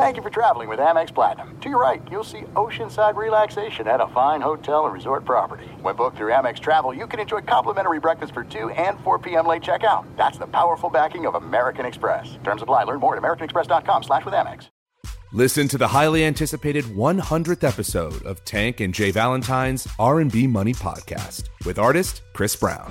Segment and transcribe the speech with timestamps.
[0.00, 1.60] Thank you for traveling with Amex Platinum.
[1.60, 5.66] To your right, you'll see oceanside relaxation at a fine hotel and resort property.
[5.82, 9.46] When booked through Amex Travel, you can enjoy complimentary breakfast for 2 and 4 p.m.
[9.46, 10.06] late checkout.
[10.16, 12.38] That's the powerful backing of American Express.
[12.42, 12.84] Terms apply.
[12.84, 14.70] Learn more at americanexpress.com slash with Amex.
[15.32, 21.44] Listen to the highly anticipated 100th episode of Tank and Jay Valentine's R&B Money Podcast
[21.66, 22.90] with artist Chris Brown.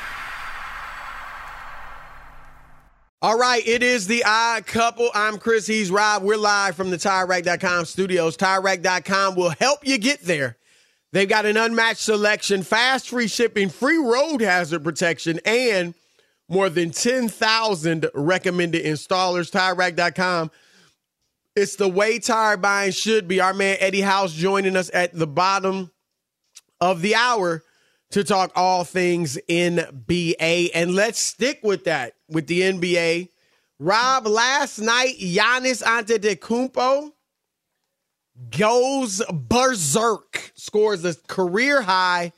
[3.23, 5.11] All right, it is the odd couple.
[5.13, 5.67] I'm Chris.
[5.67, 6.23] He's Rob.
[6.23, 8.35] We're live from the TireRack.com studios.
[8.35, 10.57] TireRack.com will help you get there.
[11.11, 15.93] They've got an unmatched selection, fast free shipping, free road hazard protection, and
[16.49, 19.51] more than 10,000 recommended installers.
[19.51, 20.49] TireRack.com.
[21.55, 23.39] It's the way tire buying should be.
[23.39, 25.91] Our man Eddie House joining us at the bottom
[26.79, 27.61] of the hour
[28.11, 30.69] to talk all things NBA.
[30.73, 33.29] And let's stick with that with the NBA.
[33.79, 37.11] Rob, last night, Giannis Antetokounmpo
[38.57, 42.31] goes berserk, scores a career high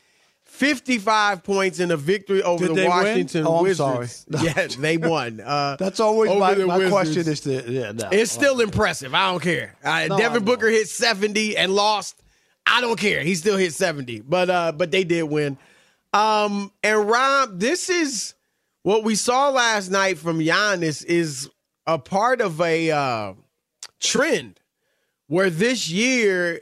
[0.43, 2.87] 55 points in a victory over Did the?
[2.87, 4.25] Washington Oh, Wizards.
[4.31, 4.45] sorry.
[4.55, 5.39] Yeah, they won.
[5.41, 8.09] Uh, That's always my, my question is to yeah, no.
[8.11, 9.13] It's still impressive.
[9.15, 9.75] I don't care.
[9.83, 10.45] Uh, No, Devin.
[10.45, 12.21] Booker hit 70 and lost.
[12.65, 13.21] I don't care.
[13.21, 14.21] He still hit 70.
[14.21, 15.57] But uh but they did win.
[16.13, 18.33] Um and Rob, this is
[18.83, 21.49] what we saw last night from Giannis is
[21.85, 23.33] a part of a uh
[23.99, 24.59] trend
[25.27, 26.61] where this year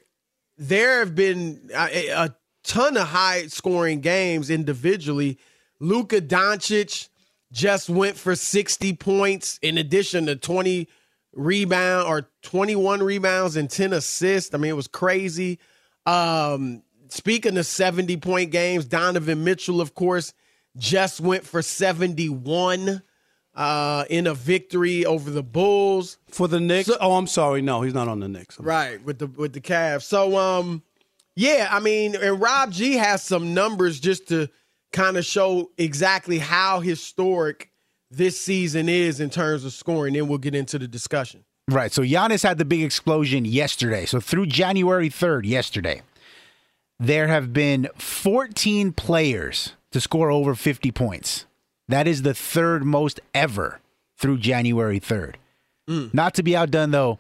[0.58, 5.40] there have been a, a ton of high scoring games individually.
[5.80, 7.10] Luka Doncic
[7.52, 10.88] just went for 60 points in addition to 20
[11.34, 14.54] rebound or 21 rebounds and 10 assists.
[14.54, 15.60] I mean, it was crazy.
[16.06, 20.34] Um, speaking of 70 point games, Donovan Mitchell, of course,
[20.78, 23.02] just went for 71
[23.54, 26.18] uh, in a victory over the Bulls.
[26.30, 26.90] for the Knicks.
[27.00, 27.62] oh, I'm sorry.
[27.62, 28.60] No, he's not on the Knicks.
[28.60, 30.04] Right, with the with the Cavs.
[30.04, 30.84] So um
[31.36, 34.50] yeah, I mean, and Rob G has some numbers just to
[34.92, 37.72] kind of show exactly how historic
[38.10, 40.14] this season is in terms of scoring.
[40.14, 41.46] Then we'll get into the discussion.
[41.72, 41.92] Right.
[41.92, 44.06] So Giannis had the big explosion yesterday.
[44.06, 46.02] So through January 3rd, yesterday,
[47.00, 51.46] there have been 14 players to score over 50 points.
[51.88, 53.80] That is the third most ever
[54.18, 55.36] through January 3rd.
[55.90, 56.14] Mm.
[56.14, 57.20] Not to be outdone, though,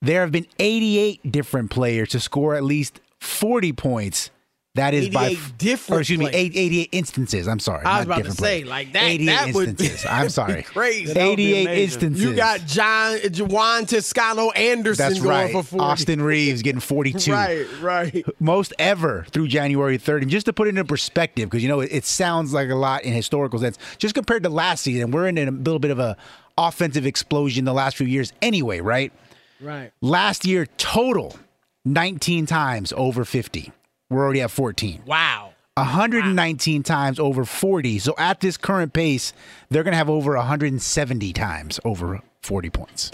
[0.00, 4.30] there have been 88 different players to score at least 40 points.
[4.74, 7.48] That is by 88 different or excuse me, eight- 88 instances.
[7.48, 7.84] I'm sorry.
[7.84, 8.68] I was not about to say, players.
[8.68, 9.02] like that.
[9.02, 10.06] 88 that would be, instances.
[10.08, 10.62] I'm sorry.
[10.62, 11.18] crazy.
[11.18, 12.22] 88 instances.
[12.22, 15.52] You got John Juan Toscano Anderson That's going right.
[15.52, 15.84] for 40.
[15.84, 17.32] Austin Reaves getting 42.
[17.32, 18.24] Right, right.
[18.38, 20.22] Most ever through January 3rd.
[20.22, 22.76] And just to put it in perspective, because you know it, it sounds like a
[22.76, 25.98] lot in historical sense, just compared to last season, we're in a little bit of
[25.98, 26.16] a
[26.56, 29.12] offensive explosion the last few years anyway, right?
[29.60, 29.90] Right.
[30.00, 31.36] Last year total
[31.84, 33.72] 19 times over 50.
[34.10, 35.02] We're already at 14.
[35.06, 35.52] Wow.
[35.76, 37.98] 119 times over 40.
[37.98, 39.32] So at this current pace,
[39.68, 43.12] they're going to have over 170 times over 40 points.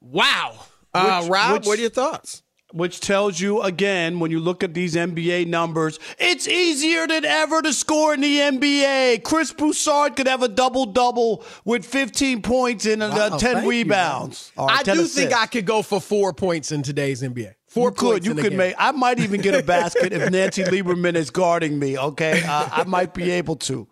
[0.00, 0.54] Wow.
[0.94, 2.42] Uh, Which- Rob, which- what are your thoughts?
[2.74, 7.62] Which tells you again, when you look at these NBA numbers, it's easier than ever
[7.62, 9.24] to score in the NBA.
[9.24, 13.70] Chris Broussard could have a double double with 15 points and uh, 10 thank you,
[13.70, 14.52] rebounds.
[14.54, 15.16] Or I 10 do assists.
[15.18, 17.54] think I could go for four points in today's NBA.
[17.68, 18.26] Four you could.
[18.26, 18.74] You could make.
[18.78, 21.98] I might even get a basket if Nancy Lieberman is guarding me.
[21.98, 23.86] Okay, uh, I might be able to.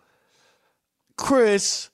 [1.17, 1.91] Chris,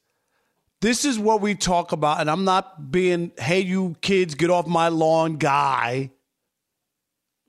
[0.81, 4.67] this is what we talk about, and I'm not being "Hey, you kids, get off
[4.69, 6.13] my lawn" guy.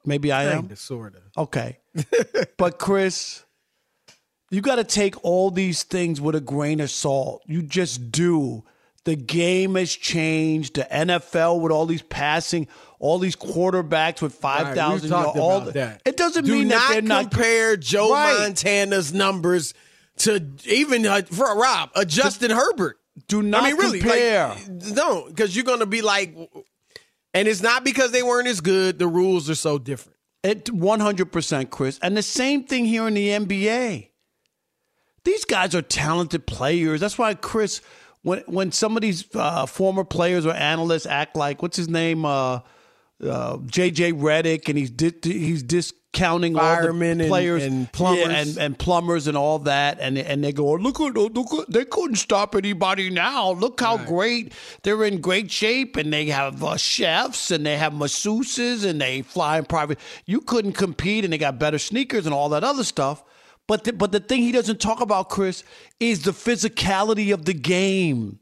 [0.04, 0.62] Maybe I am.
[0.62, 1.22] Kinda, sorta.
[1.38, 1.78] Okay,
[2.58, 3.44] but Chris,
[4.50, 7.44] you got to take all these things with a grain of salt.
[7.46, 8.64] You just do.
[9.06, 10.76] The game has changed.
[10.76, 12.68] The NFL with all these passing,
[13.04, 14.78] all these quarterbacks with five thousand.
[14.78, 16.02] Right, thousand we've talked all that.
[16.06, 18.40] It doesn't Do mean not that they're not compare Joe Right.
[18.40, 19.74] Montana's numbers
[20.20, 22.98] to even uh, for Rob a Justin Herbert.
[23.28, 24.48] Do not I mean, really, compare.
[24.48, 26.34] Like, no, because you're going to be like,
[27.34, 29.00] and it's not because they weren't as good.
[29.00, 30.18] The rules are so different.
[30.42, 32.00] It 100% Chris.
[32.02, 34.10] And the same thing here in the NBA.
[35.26, 37.02] These guys are talented players.
[37.02, 37.82] That's why Chris
[38.24, 42.26] when when some of these uh, former players or analysts act like what's his name
[42.26, 42.60] uh,
[43.24, 48.26] uh, JJ Redick and he's di- he's discounting all Firemen the and- players and plumbers.
[48.28, 51.86] Yeah, and, and plumbers and all that and and they go look at look they
[51.86, 53.52] couldn't stop anybody now.
[53.52, 54.54] Look how great
[54.84, 59.22] they're in great shape and they have uh, chefs and they have masseuses and they
[59.22, 60.00] fly in private.
[60.26, 63.24] You couldn't compete and they got better sneakers and all that other stuff.
[63.66, 65.64] But the, but the thing he doesn't talk about Chris
[66.00, 68.40] is the physicality of the game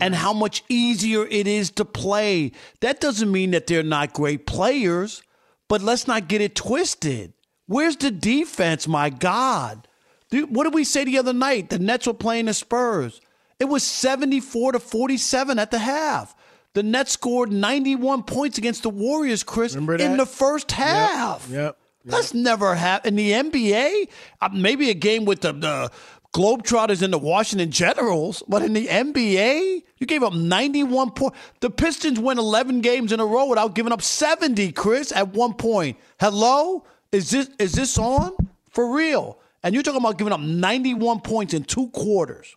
[0.00, 2.52] and how much easier it is to play.
[2.80, 5.22] That doesn't mean that they're not great players,
[5.68, 7.32] but let's not get it twisted.
[7.66, 9.88] Where's the defense, my God?
[10.30, 11.70] Dude, What did we say the other night?
[11.70, 13.20] The Nets were playing the Spurs.
[13.60, 16.34] It was 74 to 47 at the half.
[16.74, 19.74] The Nets scored 91 points against the Warriors, Chris,
[20.10, 21.48] in the first half.
[21.48, 21.78] Yep.
[22.06, 24.08] That's never happened in the NBA.
[24.40, 25.90] Uh, maybe a game with the, the
[26.34, 31.38] Globetrotters and the Washington Generals, but in the NBA, you gave up 91 points.
[31.60, 35.54] The Pistons win 11 games in a row without giving up 70, Chris, at one
[35.54, 35.96] point.
[36.18, 36.84] Hello?
[37.12, 38.32] Is this is this on?
[38.70, 39.38] For real?
[39.62, 42.56] And you're talking about giving up 91 points in two quarters.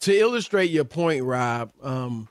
[0.00, 2.28] to illustrate your point, Rob, um,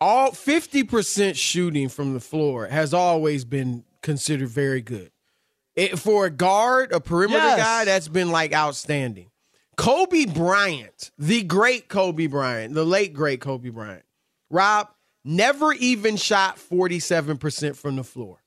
[0.00, 5.10] all fifty percent shooting from the floor has always been considered very good.
[5.74, 7.58] It, for a guard, a perimeter Yes.
[7.58, 9.30] guy, that's been like outstanding.
[9.76, 14.04] Kobe Bryant, the great Kobe Bryant, the late great Kobe Bryant,
[14.50, 14.88] Rob
[15.24, 18.38] never even shot forty seven percent from the floor.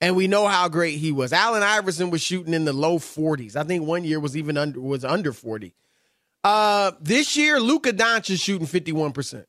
[0.00, 1.32] And we know how great he was.
[1.32, 3.56] Allen Iverson was shooting in the low 40s.
[3.56, 5.72] I think one year was even under was under 40.
[6.42, 9.46] Uh, this year, Luka Doncic shooting 51%.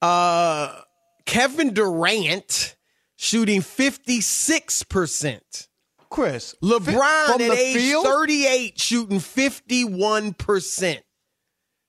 [0.00, 0.82] Uh,
[1.26, 2.76] Kevin Durant
[3.16, 5.68] shooting 56%.
[6.12, 8.04] Chris, LeBron at the age field?
[8.04, 11.00] 38 shooting 51%.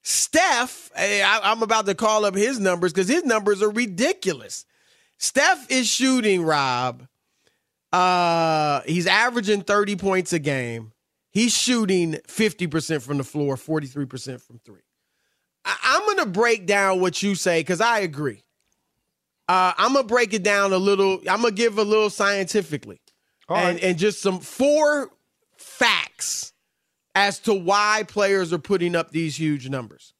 [0.01, 4.65] Steph, eh, I, I'm about to call up his numbers because his numbers are ridiculous.
[5.17, 7.07] Steph is shooting, Rob.
[7.91, 10.91] Uh, he's averaging 30 points a game.
[11.31, 14.81] He's shooting 50% from the floor, 43% from three.
[15.65, 18.44] I- I'm going to break down what you say because I agree.
[19.47, 21.19] Uh, I'm going to break it down a little.
[21.30, 22.99] I'm going to give a little scientifically
[23.56, 25.10] and, and just some four
[25.57, 26.54] facts
[27.16, 30.14] as to why players are putting up these huge numbers.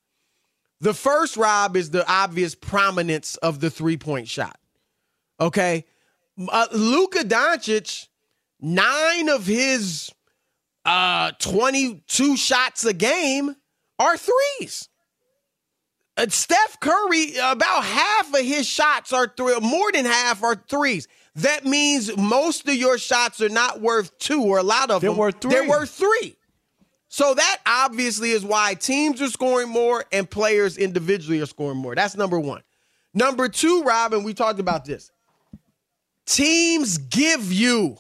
[0.80, 4.60] The first, Rob, is the obvious prominence of the three point shot.
[5.40, 5.86] Okay.
[6.52, 8.08] Uh, Luka Doncic,
[8.60, 10.12] nine of his
[10.86, 13.56] uh, 22 shots a game
[14.00, 14.90] are threes.
[16.18, 21.08] Uh, Steph Curry, about half of his shots are three, more than half are threes.
[21.36, 25.10] That means most of your shots are not worth two, or a lot of They're
[25.10, 25.18] them.
[25.18, 25.68] worth They're three.
[25.68, 26.36] worth three.
[27.08, 31.96] So that obviously is why teams are scoring more and players individually are scoring more.
[31.96, 32.62] That's number one.
[33.14, 35.12] Number two, Robin, we talked about this.
[36.26, 37.98] Teams give you,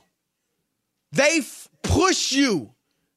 [1.11, 2.71] they f- push you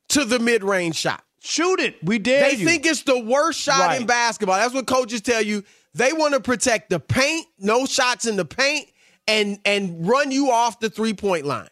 [0.09, 1.23] to the mid range shot.
[1.41, 1.97] Shoot it.
[2.03, 2.43] We did.
[2.45, 2.67] They you.
[2.67, 4.57] think it's the worst shot in basketball.
[4.57, 5.63] That's what coaches tell you.
[5.95, 8.89] They want to protect the paint, no shots in the paint,
[9.28, 11.68] and and run you off the three point line.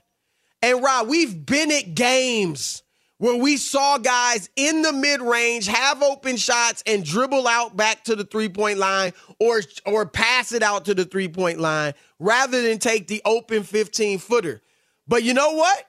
[0.63, 2.83] And Rob, we've been at games
[3.19, 8.05] where we saw guys in the mid range have open shots and dribble out back
[8.05, 11.93] to the three point line or or pass it out to the three point line
[12.19, 14.63] rather than take the open 15 footer.
[15.07, 15.85] But you know what?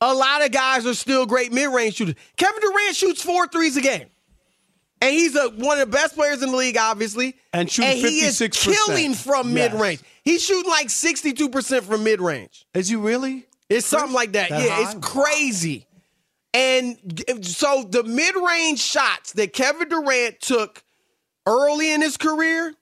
[0.00, 2.16] a lot of guys are still great mid-range shooters.
[2.36, 4.06] Kevin Durant shoots four threes a game.
[5.00, 7.36] And he's a, one of the best players in the league, obviously.
[7.54, 8.74] And shooting he is 56%.
[8.86, 9.72] killing from Yes.
[9.72, 10.00] mid-range.
[10.24, 12.66] He's shooting like 62% from mid-range.
[12.72, 13.46] Is he really?
[13.68, 14.50] It's something like that.
[14.50, 14.82] That yeah, high?
[14.82, 15.86] it's crazy.
[16.54, 16.96] And
[17.42, 20.82] so the mid-range shots that Kevin Durant took
[21.46, 22.74] early in his career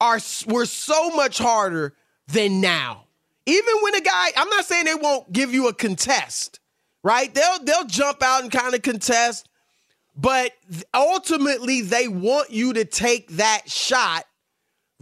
[0.00, 1.94] are were so much harder
[2.28, 3.04] than now.
[3.46, 6.58] Even when a guy, I'm not saying they won't give you a contest,
[7.02, 7.32] right?
[7.32, 9.48] They'll they'll jump out and kind of contest,
[10.16, 10.52] but
[10.94, 14.24] ultimately they want you to take that shot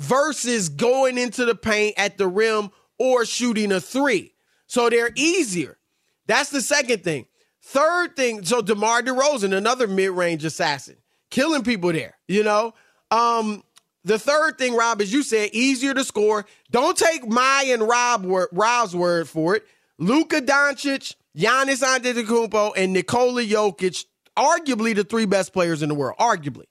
[0.00, 4.32] versus going into the paint at the rim or shooting a three.
[4.66, 5.78] So they're easier.
[6.26, 7.26] That's the second thing.
[7.62, 10.96] Third thing, so DeMar DeRozan, another mid-range assassin,
[11.30, 12.72] killing people there, you know?
[13.10, 13.62] Um,
[14.02, 16.46] the third thing, Rob, as you said, easier to score.
[16.70, 19.66] Don't take my and Rob Rob's word for it.
[19.98, 26.16] Luka Doncic, Giannis Antetokounmpo, and Nikola Jokic, arguably the three best players in the world,
[26.18, 26.64] arguably.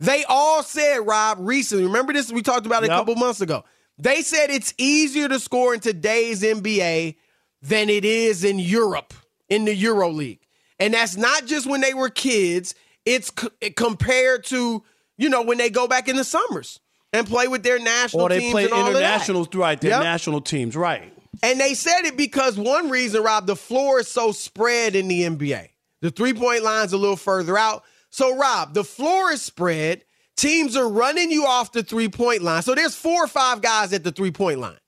[0.00, 2.30] They all said, Rob, recently, remember this?
[2.30, 2.98] We talked about it a Yep.
[3.00, 3.64] couple months ago.
[3.98, 7.16] They said it's easier to score in today's NBA
[7.62, 9.14] than it is in Europe,
[9.48, 10.40] in the Euro League.
[10.78, 12.74] And that's not just when they were kids,
[13.06, 13.32] it's
[13.76, 14.82] compared to,
[15.16, 16.80] you know, when they go back in the summers
[17.14, 18.98] and play with their national Or they teams play and all of that.
[18.98, 19.80] internationals, right?
[19.80, 20.00] Their Yep.
[20.02, 21.12] national teams, right?
[21.42, 25.22] And they said it because one reason, Rob, the floor is so spread in the
[25.24, 25.70] NBA.
[26.02, 27.82] The three point line's a little further out.
[28.10, 30.02] So, Rob, the floor is spread.
[30.36, 32.62] Teams are running you off the three point line.
[32.62, 34.78] So there's four or five guys at the three point line.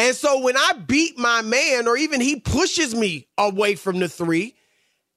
[0.00, 4.08] And so when I beat my man, or even he pushes me away from the
[4.08, 4.56] three,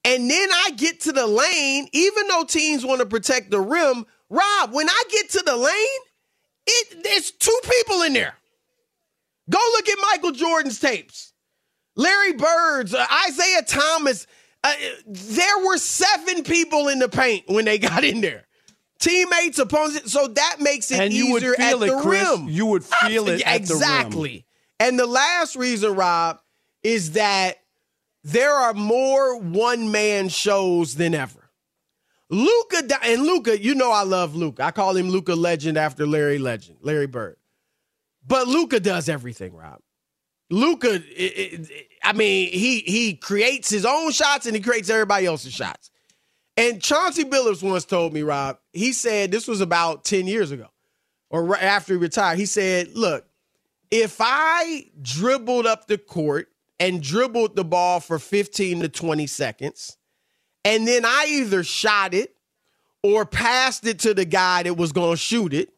[0.05, 4.05] and then I get to the lane, even though teams want to protect the rim,
[4.29, 6.01] Rob, when I get to the lane,
[6.67, 8.35] it there's two people in there.
[9.49, 11.33] Go look at Michael Jordan's tapes.
[11.95, 14.27] Larry Bird's, uh, Isiah Thomas.
[14.63, 14.73] Uh,
[15.05, 18.45] there were seven people in the paint when they got in there.
[18.99, 20.11] Teammates, opponents.
[20.13, 22.29] So that makes it And you easier at it, the Chris.
[22.29, 22.47] rim.
[22.47, 23.81] You would feel it at the rim.
[23.81, 24.45] exactly.
[24.79, 26.39] And the last reason, Rob,
[26.83, 27.55] is that
[28.23, 31.49] there are more one man shows than ever.
[32.29, 34.63] Luka and Luka, you know I love Luka.
[34.63, 37.35] I call him Luka Legend after Larry Legend, Larry Bird.
[38.25, 39.79] But Luka does everything, Rob.
[40.53, 41.01] Luka,
[42.03, 45.89] I mean, he he creates his own shots and he creates everybody else's shots.
[46.55, 50.67] And Chauncey Billups once told me, Rob, he said this was about 10 years ago
[51.31, 52.37] or right after he retired.
[52.37, 53.25] He said, Look,
[53.89, 59.97] if I dribbled up the court and dribbled the ball for 15 to 20 seconds,
[60.63, 62.35] and then I either shot it
[63.01, 65.73] or passed it to the guy that was going to shoot it,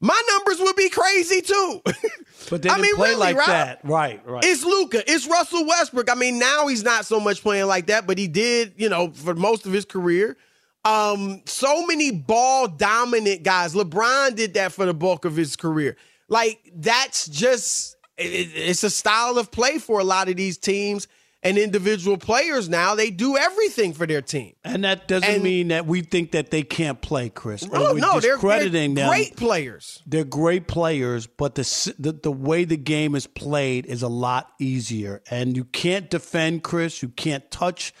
[0.00, 1.82] my numbers would be crazy too.
[2.50, 3.46] But they I mean, play really, like Rob.
[3.48, 3.80] that.
[3.84, 4.44] Right, right.
[4.44, 5.02] It's Luka.
[5.10, 6.10] It's Russell Westbrook.
[6.10, 9.10] I mean, now he's not so much playing like that, but he did, you know,
[9.12, 10.36] for most of his career.
[10.84, 13.74] Um, so many ball dominant guys.
[13.74, 15.96] LeBron did that for the bulk of his career.
[16.28, 21.08] Like that's just it- it's a style of play for a lot of these teams
[21.48, 22.94] and individual players now.
[22.94, 24.54] They do everything for their team.
[24.64, 27.64] and that doesn't and- mean that we think that they can't play, Chris.
[27.64, 29.08] Oh, no, we're no, they're, discrediting them.
[29.08, 30.02] great players.
[30.06, 34.52] They're great players, but the, the the way the game is played is a lot
[34.58, 37.02] easier, and you can't defend Chris.
[37.02, 37.92] You can't touch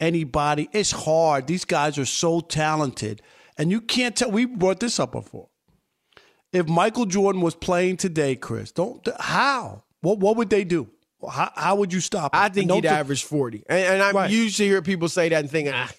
[0.00, 0.68] anybody.
[0.72, 1.46] It's hard.
[1.46, 3.22] These guys are so talented,
[3.58, 4.30] and you can't tell.
[4.30, 5.48] We brought this up before.
[6.52, 9.84] If Michael Jordan was playing today, Chris, don't how?
[10.00, 10.88] What what would they do?
[11.28, 12.34] How, how would you stop?
[12.34, 12.40] him?
[12.40, 13.64] I think he'd average 40.
[13.68, 14.30] And, and I Right.
[14.30, 15.90] usually hear people say that and think, ah,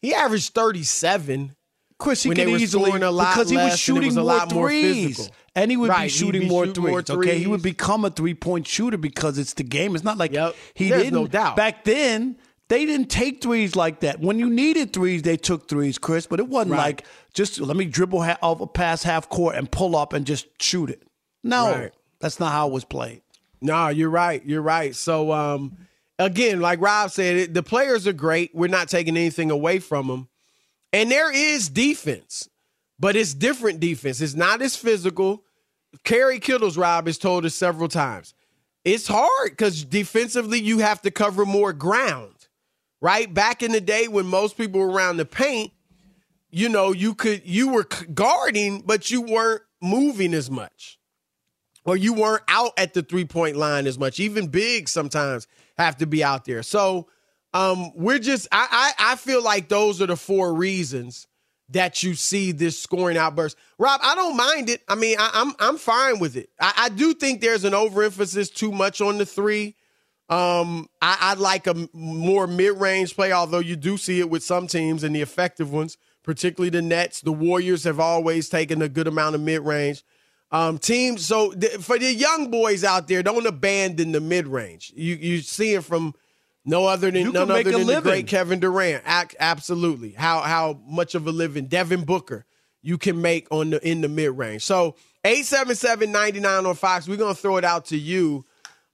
[0.00, 1.54] he averaged 37.
[1.98, 4.26] Chris, he when could easily scoring a lot because he was shooting was a more
[4.34, 5.34] lot more threes, physical.
[5.54, 7.08] and he would Right, be shooting be more shooting threes.
[7.08, 9.94] more Okay, he would become a three point shooter because it's the game.
[9.94, 10.32] It's not like
[10.74, 11.14] he There's didn't.
[11.18, 11.56] no doubt.
[11.56, 12.36] Back then,
[12.68, 14.20] they didn't take threes like that.
[14.20, 16.26] When you needed threes, they took threes, Chris.
[16.26, 16.78] But it wasn't Right.
[17.00, 20.48] like just let me dribble off a pass half court and pull up and just
[20.60, 21.02] shoot it.
[21.42, 21.92] No, Right.
[22.20, 23.22] that's not how it was played.
[23.66, 24.44] No, you're right.
[24.46, 24.94] You're right.
[24.94, 25.76] So, um,
[26.20, 28.54] again, like Rob said, it, the players are great.
[28.54, 30.28] We're not taking anything away from them.
[30.92, 32.48] And there is defense,
[33.00, 34.20] but it's different defense.
[34.20, 35.42] It's not as physical.
[36.04, 38.34] Kerry Kittles, Rob, has told us several times.
[38.84, 42.46] It's hard because defensively, you have to cover more ground,
[43.00, 43.32] right?
[43.32, 45.72] Back in the day when most people were around the paint,
[46.52, 50.95] you know, you could, you were guarding, but you weren't moving as much
[51.86, 54.20] or you weren't out at the three point line as much.
[54.20, 55.46] Even big sometimes
[55.78, 56.62] have to be out there.
[56.62, 57.08] So
[57.54, 61.26] um, we're just I, I I feel like those are the four reasons
[61.70, 63.56] that you see this scoring outburst.
[63.78, 64.82] Rob, I don't mind it.
[64.88, 66.50] I mean, I, I'm I'm fine with it.
[66.60, 69.76] I, I do think there's an overemphasis too much on the three.
[70.28, 74.66] Um, I, I like a more mid-range play, although you do see it with some
[74.66, 77.20] teams and the effective ones, particularly the Nets.
[77.20, 80.02] The Warriors have always taken a good amount of mid-range.
[80.52, 81.26] Um, teams.
[81.26, 84.92] So th- for the young boys out there, don't abandon the mid-range.
[84.94, 86.14] You you see it from
[86.64, 88.02] no other than You none other a than the living.
[88.02, 89.02] great Kevin Durant.
[89.06, 90.10] Ac- absolutely.
[90.12, 92.44] How how much of a living Devin Booker
[92.82, 94.62] you can make on the in the mid range.
[94.62, 97.08] So 877-99 on Fox.
[97.08, 98.44] We're gonna throw it out to you.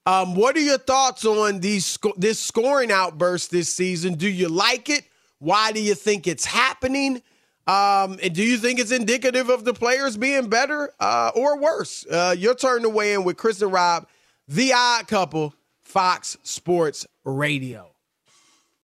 [0.07, 4.15] Um, what are your thoughts on these sco- this scoring outburst this season?
[4.15, 5.05] Do you like it?
[5.39, 7.23] Why do you think it's happening?
[7.67, 12.05] Um, and do you think it's indicative of the players being better uh, or worse?
[12.07, 14.09] Uh, your turn to weigh in with Chris and Rob,
[14.49, 17.93] the odd couple, Fox Sports Radio.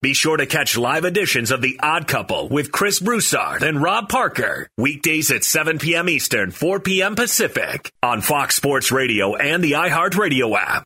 [0.04, 4.10] Be sure to catch live editions of The Odd Couple with Chris Broussard and Rob
[4.10, 4.68] Parker.
[4.78, 6.10] Weekdays at 7 p.m.
[6.10, 7.16] Eastern, 4 p.m.
[7.16, 10.86] Pacific on Fox Sports Radio and the iHeartRadio app.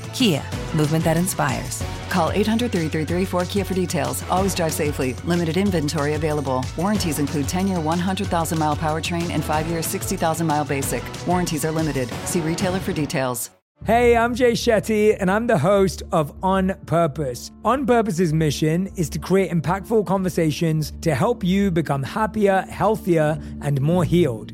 [0.21, 0.43] Kia,
[0.75, 1.81] movement that inspires.
[2.09, 4.21] Call 800 333 4KIA for details.
[4.29, 5.15] Always drive safely.
[5.25, 6.63] Limited inventory available.
[6.77, 11.03] Warranties include 10 year 100,000 mile powertrain and 5 year 60,000 mile basic.
[11.25, 12.07] Warranties are limited.
[12.25, 13.49] See retailer for details.
[13.83, 17.49] Hey, I'm Jay Shetty, and I'm the host of On Purpose.
[17.65, 23.81] On Purpose's mission is to create impactful conversations to help you become happier, healthier, and
[23.81, 24.53] more healed.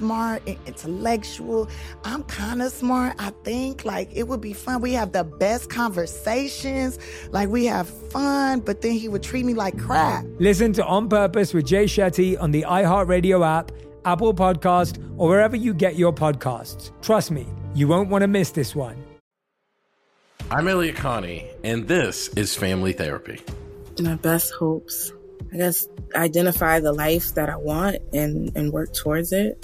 [0.01, 1.69] smart and intellectual.
[2.03, 3.85] I'm kind of smart, I think.
[3.85, 4.81] Like it would be fun.
[4.81, 6.97] We have the best conversations.
[7.29, 10.25] Like we have fun, but then he would treat me like crap.
[10.39, 13.71] Listen to On Purpose with Jay Shetty on the iHeartRadio app,
[14.03, 16.91] Apple Podcast, or wherever you get your podcasts.
[17.03, 18.97] Trust me, you won't want to miss this one.
[20.49, 23.39] I'm Elliott Connie, and this is Family Therapy.
[23.99, 25.13] my best hopes.
[25.53, 29.63] I guess identify the life that I want and, and work towards it.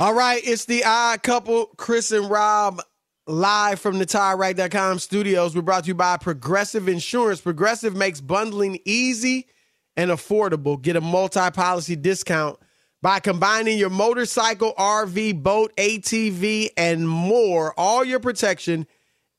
[0.00, 2.80] All right, it's the odd couple, Chris and Rob,
[3.26, 5.56] live from the TireRack.com studios.
[5.56, 7.40] We're brought to you by Progressive Insurance.
[7.40, 9.48] Progressive makes bundling easy
[9.96, 10.80] and affordable.
[10.80, 12.60] Get a multi-policy discount
[13.02, 17.74] by combining your motorcycle, RV, boat, ATV, and more.
[17.76, 18.86] All your protection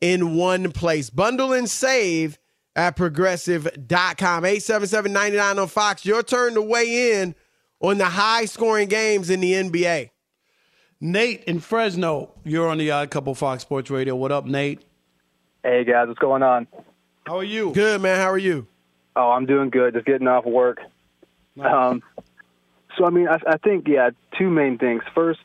[0.01, 1.09] in one place.
[1.09, 2.37] Bundle and save
[2.75, 4.43] at progressive.com.
[4.43, 6.05] 877-99 on Fox.
[6.05, 7.33] Your turn to weigh in
[7.79, 10.09] on the high scoring games in the NBA.
[11.01, 14.15] Nate in Fresno, you're on the Odd Couple Fox Sports Radio.
[14.15, 14.81] What up, Nate?
[15.63, 16.67] Hey guys, what's going on?
[17.25, 17.71] How are you?
[17.73, 18.17] Good, man.
[18.17, 18.67] How are you?
[19.15, 19.93] Oh, I'm doing good.
[19.93, 20.79] Just getting off work.
[21.59, 22.01] Um,
[22.97, 25.03] so I mean, I, I think yeah, two main things.
[25.13, 25.39] First,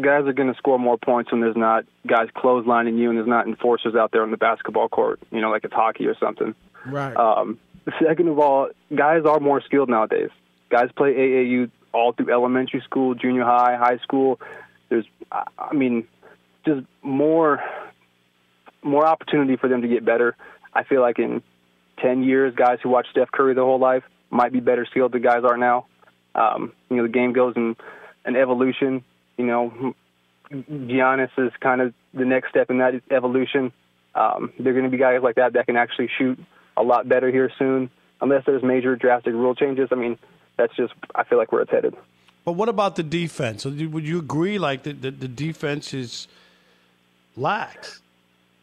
[0.00, 3.28] guys are going to score more points when there's not guys clotheslining you and there's
[3.28, 5.20] not enforcers out there on the basketball court.
[5.30, 6.54] You know, like it's hockey or something.
[6.86, 7.14] Right.
[7.14, 7.58] Um,
[8.02, 10.30] second of all, guys are more skilled nowadays.
[10.70, 14.40] Guys play AAU all through elementary school, junior high, high school.
[14.88, 16.06] There's, I mean,
[16.66, 17.62] just more,
[18.82, 20.36] more opportunity for them to get better.
[20.72, 21.42] I feel like in
[22.00, 25.22] ten years, guys who watch Steph Curry their whole life might be better skilled than
[25.22, 25.86] guys are now.
[26.34, 27.76] Um, you know, the game goes in
[28.24, 29.04] an evolution.
[29.36, 29.94] You know,
[30.52, 33.72] Giannis is kind of the next step in that evolution.
[34.14, 36.38] Um, they're going to be guys like that that can actually shoot
[36.76, 39.88] a lot better here soon, unless there's major drastic rule changes.
[39.92, 40.18] I mean,
[40.56, 41.94] that's just I feel like where it's headed.
[42.44, 43.64] But what about the defense?
[43.64, 46.28] Would you agree, like the the, the defense is
[47.36, 48.00] lax?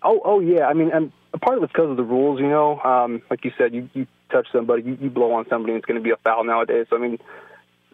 [0.04, 0.66] Oh, oh yeah.
[0.68, 2.40] I mean, and part of it's because of the rules.
[2.40, 5.74] You know, um, like you said, you you touch somebody, you, you blow on somebody,
[5.74, 6.88] and it's going to be a foul nowadays.
[6.90, 7.20] So I mean,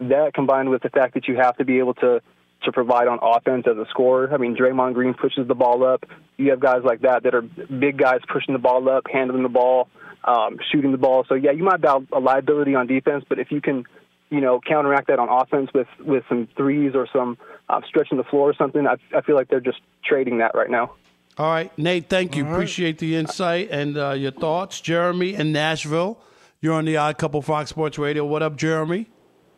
[0.00, 2.20] that combined with the fact that you have to be able to
[2.64, 4.32] to provide on offense as a scorer.
[4.32, 6.04] I mean, Draymond Green pushes the ball up.
[6.36, 9.48] You have guys like that that are big guys pushing the ball up, handling the
[9.48, 9.88] ball,
[10.24, 11.24] um, shooting the ball.
[11.28, 13.84] So yeah, you might have a liability on defense, but if you can,
[14.30, 17.38] you know, counteract that on offense with with some threes or some
[17.68, 20.70] uh, stretching the floor or something, I, I feel like they're just trading that right
[20.70, 20.92] now.
[21.36, 22.08] All right, Nate.
[22.08, 22.46] Thank you.
[22.46, 24.80] Appreciate the insight and uh, your thoughts.
[24.80, 26.18] Jeremy in Nashville,
[26.60, 28.24] you're on the Odd Couple Fox Sports Radio.
[28.24, 29.08] What up, Jeremy?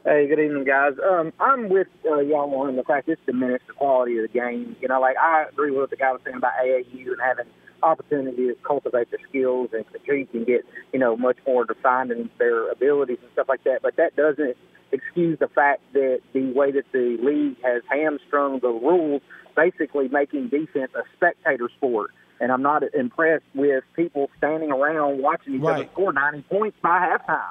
[0.04, 0.92] Hey, good evening, guys.
[1.10, 4.76] Um, I'm with uh, y'all on the fact it's diminished the quality of the game.
[4.80, 7.46] You know, like I agree with what the guy was saying about AAU and having
[7.82, 12.30] opportunity to cultivate their skills and compete and get, you know, much more defined in
[12.38, 13.80] their abilities and stuff like that.
[13.82, 14.56] But that doesn't
[14.92, 19.22] excuse the fact that the way that the league has hamstrung the rules,
[19.56, 22.10] basically making defense a spectator sport.
[22.40, 26.98] And I'm not impressed with people standing around watching each other score 90 points by
[26.98, 27.50] halftime.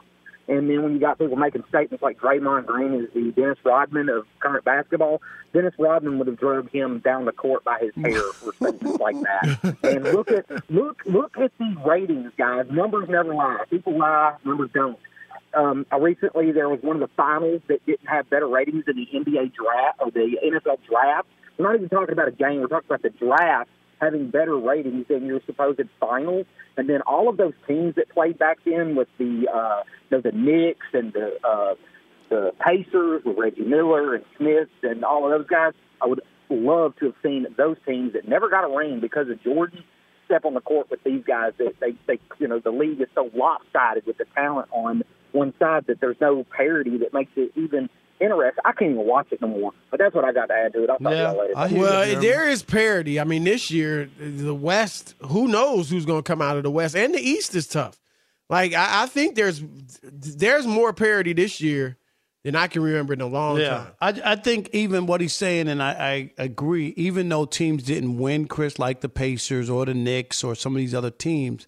[0.50, 4.10] And then when you got people making statements like Draymond Green is the Dennis Rodman
[4.10, 5.22] of current basketball,
[5.54, 9.16] Dennis Rodman would have drugged him down the court by his hair for statements like
[9.22, 9.78] that.
[9.84, 12.66] And look at look look at these ratings, guys.
[12.72, 13.64] Numbers never lie.
[13.70, 14.98] People lie, numbers don't.
[15.54, 19.08] Um, recently, there was one of the finals that didn't have better ratings than the
[19.14, 21.28] NBA draft or the NFL draft.
[21.58, 22.62] We're not even talking about a game.
[22.62, 26.46] We're talking about the draft having better ratings than your supposed finals.
[26.78, 30.22] And then all of those teams that played back then with the uh, you know,
[30.22, 31.76] the Knicks and the uh,
[32.30, 36.96] the Pacers with Reggie Miller and Smits and all of those guys, I would love
[36.98, 39.84] to have seen those teams that never got a ring because of Jordan
[40.26, 43.08] step on the court with these guys that they, they you know the league is
[43.16, 47.52] so lopsided with the talent on one side that there's no parity that makes it
[47.56, 48.62] even interesting.
[48.66, 49.72] I can't even watch it no more.
[49.92, 50.90] But that's what I got to add to it.
[50.90, 51.82] I'll talk to y'all later.
[51.82, 53.20] well, there is parity.
[53.20, 55.16] I mean, this year the West.
[55.22, 58.00] Who knows who's going to come out of the West, and the East is tough.
[58.50, 59.64] Like I, I think there's
[60.02, 61.98] there's more parity this year
[62.44, 63.88] than I can remember in a long yeah, time.
[64.02, 65.92] I, I think even what he's saying, and I,
[66.38, 70.56] I agree, even though teams didn't win, Chris, like the Pacers or the Knicks or
[70.56, 71.68] some of these other teams,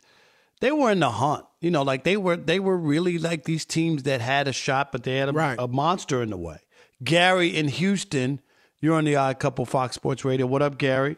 [0.62, 1.46] they were in the hunt.
[1.62, 4.92] You know, like they were they were really like these teams that had a shot,
[4.92, 6.58] but they had a, a monster in the way.
[7.04, 8.42] Gary in Houston,
[8.80, 10.48] you're on the Odd Couple Fox Sports Radio.
[10.48, 11.18] What up, Gary?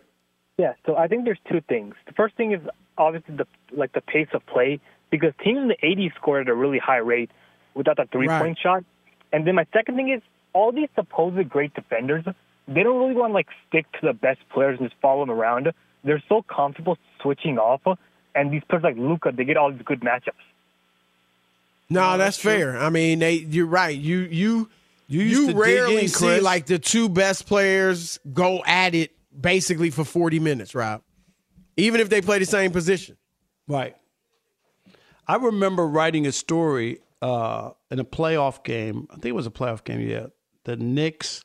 [0.58, 1.96] Yeah, so I think there's two things.
[2.06, 2.60] The first thing is
[2.98, 6.56] obviously the like the pace of play because teams in the 80s scored at a
[6.56, 7.32] really high rate
[7.74, 8.84] without that three point shot.
[9.32, 10.22] And then my second thing is
[10.54, 12.26] all these supposed great defenders,
[12.68, 15.32] they don't really want to like stick to the best players and just follow them
[15.32, 15.72] around.
[16.04, 17.82] They're so comfortable switching off,
[18.36, 20.32] and these players like Luka, they get all these good matchups.
[21.90, 22.78] No, that's fair.
[22.78, 23.34] I mean, they.
[23.34, 23.96] You're right.
[23.96, 24.70] You you
[25.08, 29.12] you, used to dig rarely in, see like the two best players go at it
[29.40, 31.02] basically for 40 minutes, Rob.
[31.78, 33.18] Even if they play the same position.
[33.68, 33.96] Right.
[35.28, 39.08] I remember writing a story uh, in a playoff game.
[39.10, 40.28] I think it was a playoff game, yeah.
[40.66, 41.44] The Knicks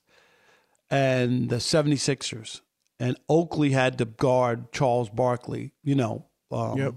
[0.91, 2.61] and the 76ers.
[3.01, 6.27] And Oakley had to guard Charles Barkley, you know.
[6.51, 6.95] Um, Yep.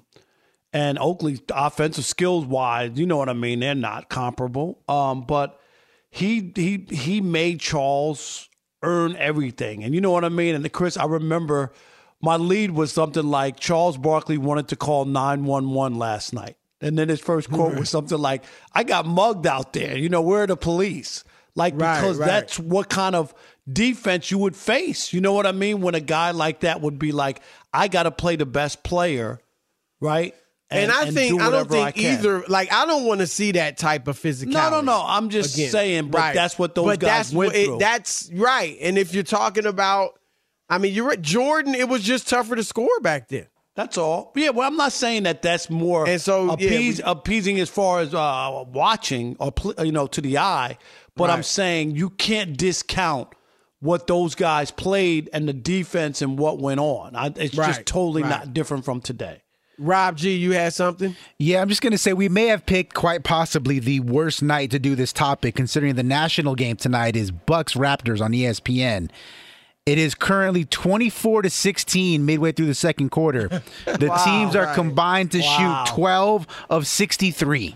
[0.74, 3.60] And Oakley's offensive skills wise, you know what I mean?
[3.60, 4.80] They're not comparable.
[4.88, 5.60] Um, but
[6.10, 8.48] he he he made Charles
[8.82, 9.84] earn everything.
[9.84, 10.56] And you know what I mean?
[10.56, 11.74] And Chris, I remember
[12.22, 16.56] my lead was something like Charles Barkley wanted to call 911 last night.
[16.80, 19.98] And then his first quote was something like, I got mugged out there.
[19.98, 21.24] You know, where are the police?
[21.56, 22.26] Like, Right, because right.
[22.26, 23.34] that's what kind of
[23.72, 25.12] defense you would face.
[25.14, 25.82] You know what I mean?
[25.82, 27.42] When a guy like that would be like,
[27.74, 29.41] I got to play the best player,
[30.02, 30.36] right?
[30.70, 32.14] And, I do think I don't think can.
[32.20, 32.44] either.
[32.48, 34.52] Like I don't want to see that type of physicality.
[34.54, 35.04] No, no, no.
[35.06, 35.70] I'm just again.
[35.70, 37.80] saying, but that's what those but guys went it- through.
[37.80, 38.78] that's right.
[38.82, 40.18] And if you're talking about,
[40.70, 41.22] I mean, you're right.
[41.22, 41.76] Jordan.
[41.76, 43.48] It was just tougher to score back then.
[43.76, 44.32] That's all.
[44.36, 48.00] Yeah, well, I'm not saying that that's more And so, yeah, we- appeasing as far
[48.02, 50.78] as uh, watching or you know to the eye,
[51.18, 53.28] but I'm saying you can't discount
[53.80, 57.16] what those guys played and the defense and what went on.
[57.16, 58.30] I, it's Right, just totally right.
[58.30, 59.42] not different from today.
[59.82, 61.16] Rob G, you had something?
[61.40, 64.72] Yeah, I'm just going to say we may have picked quite possibly the worst night
[64.72, 69.10] to do this topic, considering the national game tonight is Bucks Raptors on ESPN.
[69.88, 73.50] It is currently 24 to 16 midway through the second quarter.
[73.86, 74.24] The Wow.
[74.24, 74.76] teams are Right.
[74.76, 75.84] combined to Wow.
[75.86, 77.76] shoot 12 of 63.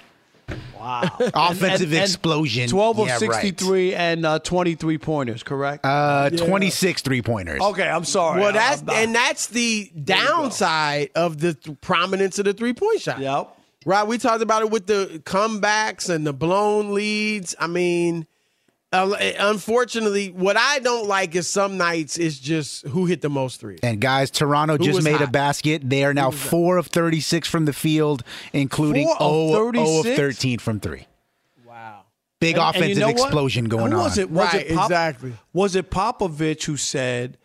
[0.78, 1.04] Wow,
[1.34, 2.70] Offensive explosion.
[2.70, 3.20] Twelve of Yeah, right.
[3.20, 5.42] sixty-three and uh, twenty-three pointers.
[5.44, 5.84] Correct.
[5.86, 6.46] Uh, Yeah.
[6.46, 7.62] 26 three pointers.
[7.62, 8.40] Okay, I'm sorry.
[8.42, 12.74] Well, I'm- that's I'm and that's the downside of the th- prominence of the three
[12.74, 13.20] point shot.
[13.20, 13.58] Yep.
[13.86, 14.06] Right.
[14.08, 17.56] We talked about it with the comebacks and the blown leads.
[17.60, 18.28] I mean,
[19.04, 23.60] uh, unfortunately, what I don't like is some nights is just who hit the most
[23.60, 23.80] threes.
[23.84, 25.88] And guys, Toronto Who just was made a basket.
[25.90, 30.16] They are now 4 of 36 from the field, including Four of 0, 0 of
[30.18, 31.06] 13 from 3.
[31.66, 32.02] Wow.
[32.40, 33.14] Big And- and offensive you know what?
[33.20, 34.04] explosion going Who on.
[34.04, 34.30] Was it?
[34.30, 35.34] Was Right, it Pop- exactly.
[35.54, 37.38] Was it Popovich who said,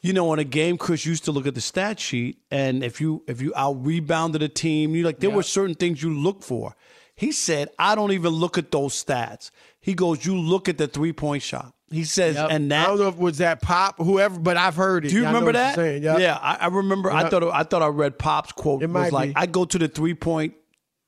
[0.00, 3.00] you know, in a game, Chris used to look at the stat sheet, and if
[3.00, 6.42] you if you out rebounded a team, you like there were certain things you look
[6.42, 6.74] for.
[7.16, 9.50] He said, I don't even look at those stats.
[9.88, 11.72] He goes, you look at the three point shot.
[11.90, 12.48] He says, Yep.
[12.50, 15.08] and I that don't know if it was that pop, whoever, but I've heard it.
[15.08, 15.74] do you I know remember what that?
[15.76, 16.02] saying.
[16.02, 16.20] Yep.
[16.20, 17.10] Yeah, I, I remember.
[17.10, 19.36] I thought I thought I read Pop's quote It was might like, be.
[19.36, 20.52] I go to the three point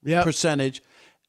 [0.05, 0.25] Yep.
[0.25, 0.83] percentage,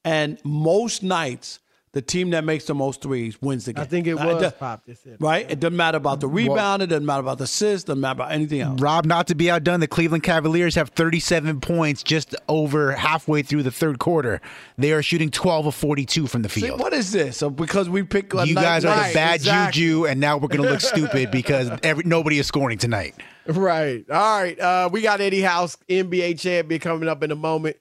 [0.06, 1.60] and most nights
[1.94, 3.82] the team that makes the most threes wins the game.
[3.82, 4.86] I think it Uh, was does- pop.
[4.86, 5.18] That said.
[5.20, 5.46] Right?
[5.52, 6.82] It doesn't matter about the rebound.
[6.82, 7.88] It doesn't matter about the assist.
[7.88, 8.80] Doesn't matter about anything else.
[8.80, 13.64] Rob, not to be outdone, the Cleveland Cavaliers have 37 points just over halfway through
[13.64, 14.40] the third quarter.
[14.78, 16.80] They are shooting 12 of 42 from the See, field.
[16.80, 17.36] what is this?
[17.38, 19.82] So because we pick a you night- guys are Right, the bad exactly.
[19.82, 23.16] juju, and now we're going to look stupid because every, nobody is scoring tonight.
[23.48, 24.06] Right.
[24.10, 24.58] All right.
[24.58, 27.76] Uh, we got Eddie House, NBA champion, coming up in a moment.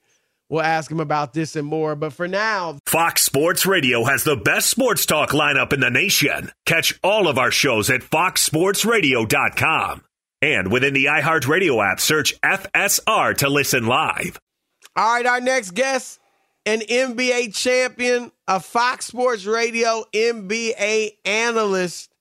[0.51, 1.95] We'll ask him about this and more.
[1.95, 6.51] But for now, Fox Sports Radio has the best sports talk lineup in the nation.
[6.65, 10.03] Catch all of our shows at foxsportsradio.com.
[10.41, 14.41] And within the iHeartRadio app, search FSR to listen live.
[14.97, 16.19] all right, our next guest,
[16.65, 22.11] an NBA champion, a Fox Sports Radio NBA analyst,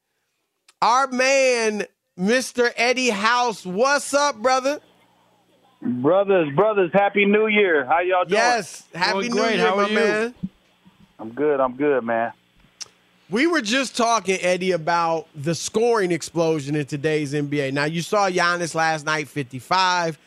[0.81, 1.85] our man,
[2.17, 2.71] Mr.
[2.77, 3.67] Eddie House.
[3.67, 4.79] What's up, brother?
[5.83, 7.87] Brothers, brothers, happy new year.
[7.87, 8.35] How y'all doing?
[8.35, 8.85] Yes.
[8.95, 10.35] Happy New Year, How my man.
[11.19, 12.33] I'm good, I'm good, man.
[13.31, 17.73] We were just talking, Eddie, about the scoring explosion in today's NBA.
[17.73, 20.19] Now, you saw Giannis last night, 55.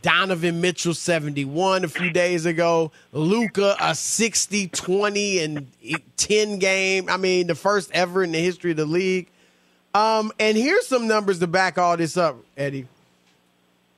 [0.00, 2.90] Donovan Mitchell, 71 a few days ago.
[3.12, 5.66] Luka, a 60, 20, and
[6.16, 7.08] 10 game.
[7.08, 9.28] I mean, the first ever in the history of the league.
[9.94, 12.86] Um, and here's some numbers to back all this up, Eddie.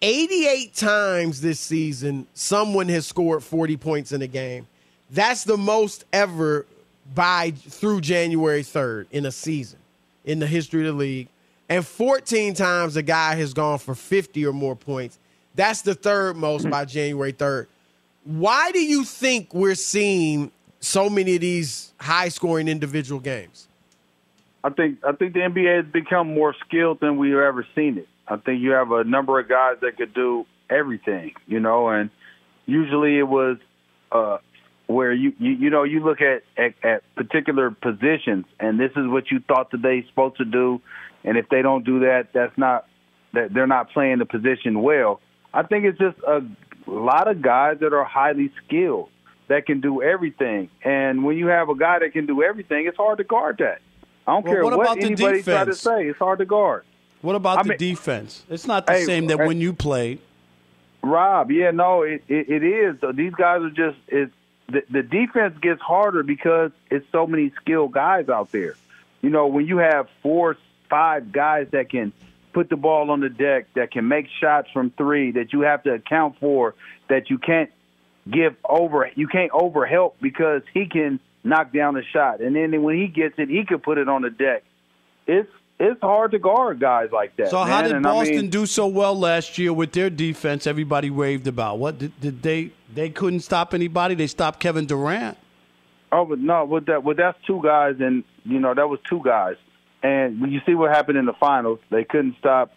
[0.04, 4.66] 88 times this season, someone has scored 40 points in a game.
[5.10, 6.66] That's the most ever
[7.14, 9.78] by through January 3rd in a season
[10.26, 11.28] in the history of the league.
[11.70, 15.18] And 14 times a guy has gone for 50 or more points.
[15.54, 17.66] That's the third most by January 3rd.
[18.24, 23.68] Why do you think we're seeing so many of these high scoring individual games?
[24.62, 28.08] I think I think the NBA has become more skilled than we've ever seen it.
[28.26, 32.10] I think you have a number of guys that could do everything, you know, and
[32.66, 33.58] usually it was
[34.12, 34.38] uh
[34.86, 39.06] where you you, you know you look at, at at particular positions and this is
[39.06, 40.80] what you thought that they supposed to do
[41.24, 42.86] and if they don't do that that's not
[43.34, 45.20] that they're not playing the position well.
[45.52, 46.42] I think it's just a
[46.86, 49.10] lot of guys that are highly skilled
[49.48, 50.70] that can do everything.
[50.82, 53.80] And when you have a guy that can do everything, it's hard to guard that.
[54.26, 56.06] I don't Well, care what what, anybody try to say.
[56.06, 56.84] It's hard to guard.
[57.24, 58.44] What about I the mean- defense?
[58.50, 59.46] It's not the Hey, same that hey.
[59.46, 60.18] when you played.
[61.02, 62.96] Rob, yeah, no, it, it, it is.
[63.14, 64.32] These guys are just it's
[64.68, 68.74] the, the defense gets harder because it's so many skilled guys out there.
[69.20, 70.56] You know, when you have four,
[70.88, 72.12] five guys that can
[72.54, 75.82] put the ball on the deck, that can make shots from three, that you have
[75.84, 76.74] to account for,
[77.08, 77.70] that you can't
[78.30, 82.96] give over, you can't overhelp because he can knock down the shot, and then when
[82.96, 84.62] he gets it, he can put it on the deck.
[85.26, 87.48] It's it's hard to guard guys like that.
[87.50, 90.66] So how did And I Boston mean, do so well last year with their defense?
[90.66, 91.78] Everybody raved about.
[91.78, 92.72] What did, did they?
[92.92, 94.14] They couldn't stop anybody.
[94.14, 95.36] They stopped Kevin Durant.
[96.12, 99.20] Oh, but no, with that, well, that's two guys, and you know that was two
[99.24, 99.56] guys.
[100.02, 102.72] And when you see what happened in the finals, they couldn't stop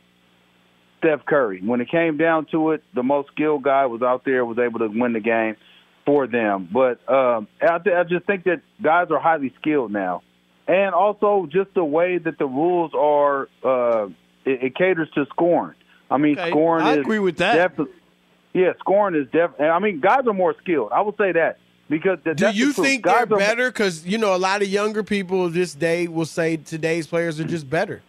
[0.99, 1.61] Steph Curry.
[1.61, 4.79] When it came down to it, the most skilled guy was out there, was able
[4.79, 5.55] to win the game
[6.05, 6.67] for them.
[6.71, 10.23] But um, I, th- I just think that guys are highly skilled now,
[10.67, 14.07] and also just the way that the rules are, uh,
[14.45, 15.75] it, it caters to scoring.
[16.09, 16.85] I mean, Okay, scoring.
[16.85, 17.75] I is agree with that.
[17.77, 17.91] defi-
[18.53, 19.67] yeah, scoring is definitely.
[19.67, 20.91] I mean, guys are more skilled.
[20.91, 23.69] I will say that because th- Do that's the you think guys they're are, better?
[23.69, 27.43] Because you know a lot of younger people this day will say today's players are
[27.43, 28.01] just better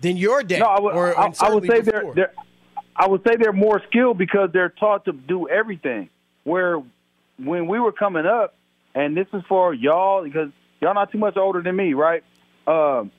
[0.00, 0.58] than your day.
[0.58, 2.32] No, I would, or, I, I would say they're, they're.
[2.94, 6.08] I would say they're more skilled because they're taught to do everything.
[6.44, 6.82] Where
[7.38, 8.54] when we were coming up,
[8.94, 12.22] and this is for y'all because y'all not too much older than me, right?
[12.66, 13.10] Um,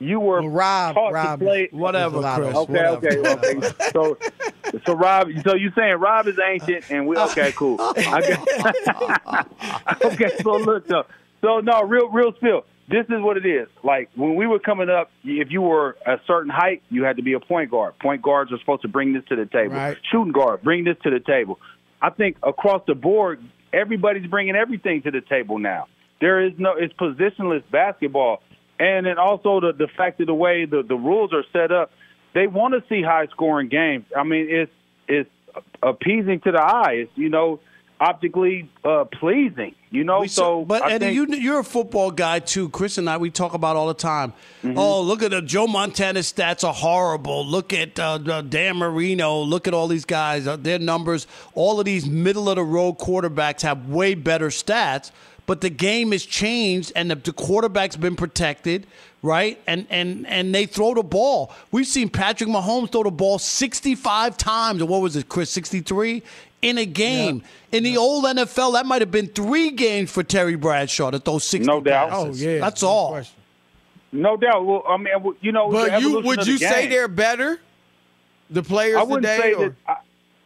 [0.00, 2.54] you were Rob, taught Rob, to play Whatever, Chris.
[2.54, 3.06] Okay, whatever.
[3.06, 3.90] okay, okay.
[3.92, 4.16] So,
[4.86, 7.76] so Rob, so you saying Rob is ancient, and we okay, cool.
[7.80, 8.36] I
[9.26, 11.04] got- okay, so look, so,
[11.40, 12.64] so no, real, real spill.
[12.88, 13.68] This is what it is.
[13.82, 17.22] Like when we were coming up, if you were a certain height, you had to
[17.22, 17.98] be a point guard.
[17.98, 19.74] Point guards are supposed to bring this to the table.
[19.74, 19.96] Right.
[20.10, 21.58] Shooting guard, bring this to the table.
[22.00, 25.88] I think across the board, everybody's bringing everything to the table now.
[26.20, 28.42] There is no, it's positionless basketball,
[28.78, 31.90] and then also the the fact of the way the the rules are set up,
[32.34, 34.06] they want to see high scoring games.
[34.16, 34.72] I mean, it's
[35.06, 35.30] it's
[35.82, 36.92] appeasing to the eye.
[37.02, 37.60] It's you know
[38.00, 39.74] optically uh, pleasing.
[39.90, 42.68] You know, We so but I Eddie, think, you, you're a football guy too.
[42.68, 44.34] Chris and I, we talk about all the time.
[44.62, 47.46] Oh, look at the Joe Montana stats are horrible.
[47.46, 49.40] Look at uh, Dan Marino.
[49.40, 50.46] Look at all these guys.
[50.46, 51.26] Uh, their numbers.
[51.54, 55.10] All of these middle of the road quarterbacks have way better stats.
[55.48, 58.86] But the game has changed, and the, the quarterback's been protected,
[59.22, 59.58] right?
[59.66, 61.50] And and and they throw the ball.
[61.72, 65.48] We've seen Patrick Mahomes throw the ball 65 times, or what was it, Chris?
[65.50, 66.22] 63
[66.60, 67.42] in a game.
[67.72, 71.38] In the old NFL, that might have been three games for Terry Bradshaw to throw
[71.38, 72.10] 60 No doubt.
[72.10, 72.44] passes.
[72.44, 72.58] Oh, yeah.
[72.60, 73.22] That's No all.
[74.12, 74.66] no doubt.
[74.66, 76.90] Well, I mean, you know, the But you would of the you say game.
[76.90, 77.58] they're better?
[78.50, 79.68] The players I wouldn't today, say or?
[79.70, 79.76] that.
[79.86, 79.96] I,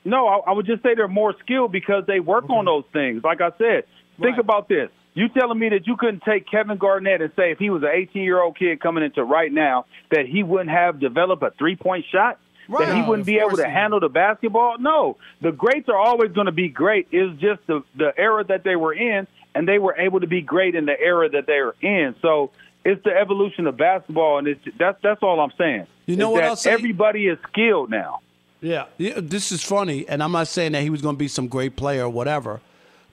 [0.04, 3.22] no, I, I would just say they're more skilled because they work on those things.
[3.24, 3.84] Like I said,
[4.22, 4.90] think about this.
[5.14, 7.90] You telling me that you couldn't take Kevin Garnett and say if he was an
[7.92, 11.76] 18 year old kid coming into right now that he wouldn't have developed a three
[11.76, 12.38] point shot?
[12.68, 14.78] That he wouldn't be able to handle the basketball?
[14.78, 15.18] No.
[15.42, 17.08] The greats are always going to be great.
[17.10, 20.40] It's just the, the era that they were in, and they were able to be
[20.40, 22.14] great in the era that they were in.
[22.22, 22.50] So
[22.84, 25.86] it's the evolution of basketball, and it's, that's, that's all I'm saying.
[26.06, 26.70] You know what say?
[26.70, 28.20] Everybody is skilled now.
[28.60, 28.86] Yeah.
[28.96, 31.48] yeah, this is funny, and I'm not saying that he was going to be some
[31.48, 32.60] great player or whatever.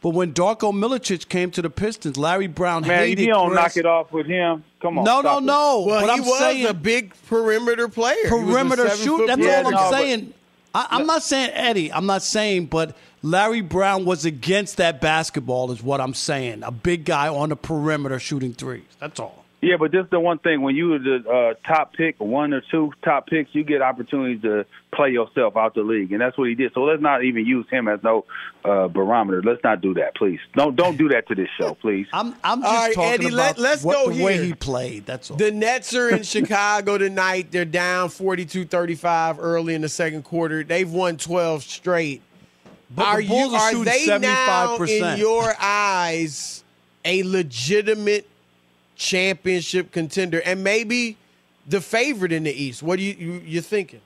[0.01, 3.49] But when Darko Milicic came to the Pistons, Larry Brown Man, hated if you don't
[3.49, 3.61] Chris.
[3.61, 5.03] knock it off with him, come on.
[5.03, 5.45] No, no, stop it.
[5.45, 5.83] no.
[5.85, 8.15] Well, but he I'm was saying a big perimeter player.
[8.25, 9.27] He was a perimeter seven shoot.
[9.27, 9.57] That's player.
[9.57, 10.33] all I'm no, saying.
[10.73, 11.91] I, I'm not saying Eddie.
[11.91, 15.71] I'm not saying, but Larry Brown was against that basketball.
[15.71, 16.63] Is what I'm saying.
[16.63, 18.83] A big guy on the perimeter shooting threes.
[18.99, 19.38] That's all.
[19.61, 22.53] Yeah, but this is the one thing when you were the uh, top pick, one
[22.53, 26.37] or two top picks, you get opportunities to play yourself out the league, and that's
[26.37, 26.73] what he did.
[26.73, 28.23] So let's not even use him as no
[28.63, 29.43] uh, barometer.
[29.43, 30.39] Let's not do that, please.
[30.53, 32.07] Don't don't do that to this show, please.
[32.13, 34.25] I'm I'm just right, talking Eddie, about let, us what, go the here.
[34.25, 35.05] way he played.
[35.05, 35.35] That's all.
[35.35, 37.51] The Nets are in Chicago tonight.
[37.51, 40.63] They're down 42-35 early in the second quarter.
[40.63, 42.21] They've won 12 straight.
[42.95, 45.13] But the are Bulls you are are they now 75%.
[45.13, 46.63] in your eyes
[47.03, 48.27] a legitimate
[48.99, 51.17] championship contender and maybe
[51.65, 52.83] the favorite in the East?
[52.83, 54.01] What do you, you you're thinking?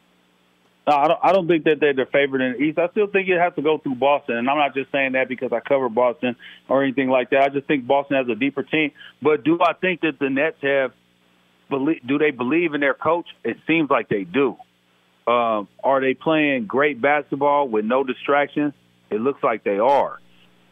[0.87, 1.19] No, I don't.
[1.23, 2.77] I don't think that they're the favorite in the East.
[2.77, 5.27] I still think it has to go through Boston, and I'm not just saying that
[5.27, 6.35] because I cover Boston
[6.69, 7.41] or anything like that.
[7.41, 8.91] I just think Boston has a deeper team.
[9.21, 10.91] But do I think that the Nets have?
[11.69, 13.27] Do they believe in their coach?
[13.43, 14.57] It seems like they do.
[15.25, 18.73] Um, are they playing great basketball with no distractions?
[19.09, 20.19] It looks like they are.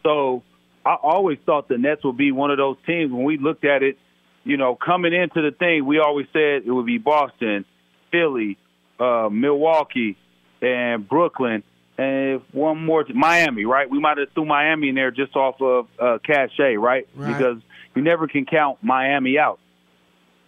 [0.02, 0.42] So
[0.84, 3.10] I always thought the Nets would be one of those teams.
[3.10, 3.96] When we looked at it,
[4.44, 7.64] you know, coming into the thing, we always said it would be Boston,
[8.10, 8.58] Philly,
[8.98, 10.16] uh, Milwaukee,
[10.60, 11.62] and Brooklyn,
[11.98, 13.88] and one more, Miami, right?
[13.88, 17.06] We might have threw Miami in there just off of uh, cachet, right?
[17.14, 17.32] Right.
[17.32, 17.58] Because
[17.94, 19.60] you never can count Miami out.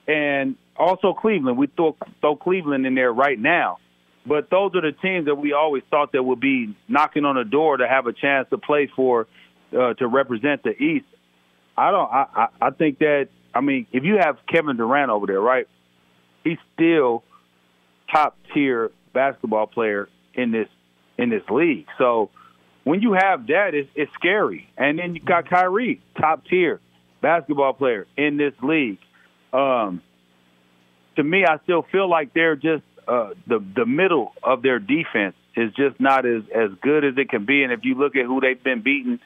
[0.08, 3.78] And also Cleveland, we throw, throw Cleveland in there right now.
[4.26, 7.44] But those are the teams that we always thought that would be knocking on the
[7.44, 9.26] door to have a chance to play for,
[9.72, 11.06] uh, to represent the East.
[11.76, 12.10] I don't.
[12.10, 13.28] I, I I think that.
[13.54, 15.68] I mean, if you have Kevin Durant over there, right?
[16.42, 17.22] He's still
[18.12, 20.68] top tier basketball player in this
[21.16, 21.86] in this league.
[21.96, 22.30] So
[22.82, 24.68] when you have that, it's, it's scary.
[24.76, 26.80] And then you got Kyrie, top tier
[27.22, 28.98] basketball player in this league.
[29.52, 30.02] Um,
[31.16, 35.36] to me, I still feel like they're just uh, the the middle of their defense
[35.56, 37.62] is just not as as good as it can be.
[37.62, 39.20] And if you look at who they've been beating,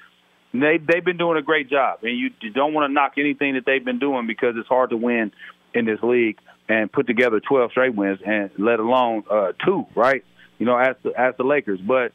[0.53, 2.01] they they've been doing a great job.
[2.03, 4.91] And you, you don't want to knock anything that they've been doing because it's hard
[4.91, 5.33] to win
[5.75, 6.39] in this league
[6.69, 10.23] and put together 12 straight wins, and let alone uh, two, right?
[10.59, 11.81] You know, as the, as the Lakers.
[11.81, 12.13] But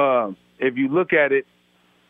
[0.00, 1.46] um, if you look at it,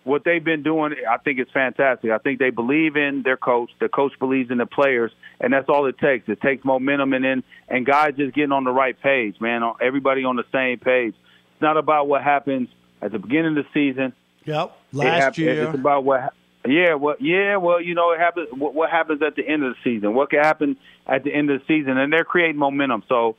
[0.04, 2.10] what they've been doing, I think it's fantastic.
[2.10, 3.70] I think they believe in their coach.
[3.80, 6.28] The coach believes in the players, and that's all it takes.
[6.28, 9.62] It takes momentum and then and guys just getting on the right page, man.
[9.80, 11.14] Everybody on the same page.
[11.52, 12.68] It's not about what happens
[13.02, 14.12] at the beginning of the season.
[14.48, 15.64] Yep, last it, year.
[15.64, 16.32] It's about what.
[16.66, 18.48] Yeah, well, yeah, well, you know, it happens.
[18.50, 20.14] What, what happens at the end of the season?
[20.14, 20.76] What can happen
[21.06, 21.96] at the end of the season?
[21.96, 23.04] And they're creating momentum.
[23.08, 23.36] So,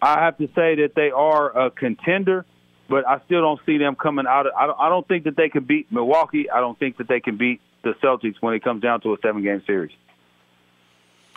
[0.00, 2.46] I have to say that they are a contender
[2.92, 4.46] but I still don't see them coming out.
[4.46, 6.50] Of, I don't, I don't think that they can beat Milwaukee.
[6.50, 9.16] I don't think that they can beat the Celtics when it comes down to a
[9.22, 9.92] seven game series.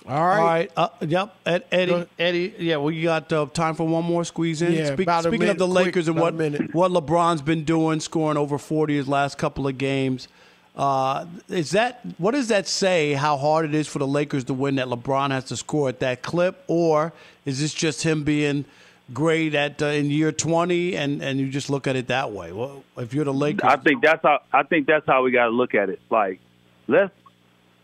[0.08, 0.38] All right.
[0.38, 0.72] All right.
[0.78, 1.36] Uh, yep.
[1.46, 2.06] Ed, Eddie.
[2.20, 2.54] Eddie.
[2.60, 2.78] Yeah.
[2.78, 4.74] Well, you got uh, time for one more squeeze in.
[4.74, 6.74] Yeah, Speak, speaking minute, of the quick, Lakers and what minute.
[6.74, 10.28] what LeBron's been doing, scoring over forty his last couple of games.
[10.76, 13.14] Uh, is that what does that say?
[13.14, 16.00] How hard it is for the Lakers to win that LeBron has to score at
[16.02, 17.14] that clip, or
[17.46, 18.66] is this just him being
[19.14, 22.52] great at uh, in year twenty, and and you just look at it that way?
[22.52, 25.46] Well, if you're the Lakers, I think that's how I think that's how we got
[25.46, 26.00] to look at it.
[26.10, 26.40] Like,
[26.88, 27.14] let's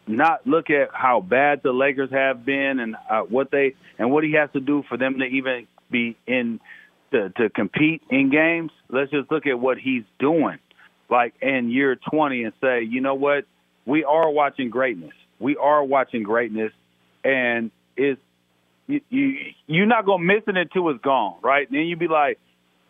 [0.08, 4.24] not look at how bad the Lakers have been and uh, what they and what
[4.24, 6.60] he has to do for them to even be in
[7.12, 8.72] to, to compete in games.
[8.89, 10.60] Let's just look at what he's doing,
[11.10, 13.45] like in year 20, and say, you know what,
[13.86, 15.14] we are watching greatness.
[15.39, 16.72] We are watching greatness,
[17.24, 18.22] and it's
[18.88, 19.38] you, you
[19.68, 21.68] you're not gonna miss it until it's gone, right?
[21.68, 22.39] And then you'd be like,